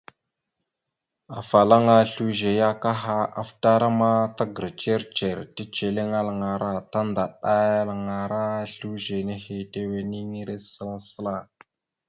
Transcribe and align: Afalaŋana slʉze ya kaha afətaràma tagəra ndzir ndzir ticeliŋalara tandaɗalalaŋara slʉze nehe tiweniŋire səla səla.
Afalaŋana 1.39 1.95
slʉze 2.11 2.51
ya 2.61 2.69
kaha 2.83 3.17
afətaràma 3.41 4.11
tagəra 4.37 4.69
ndzir 4.73 4.99
ndzir 5.09 5.37
ticeliŋalara 5.55 6.71
tandaɗalalaŋara 6.91 8.43
slʉze 8.73 9.17
nehe 9.29 9.57
tiweniŋire 9.71 10.55
səla 10.71 10.97
səla. 11.09 11.35